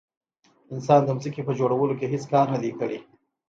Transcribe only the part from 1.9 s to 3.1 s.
کې هیڅ کار نه دی کړی.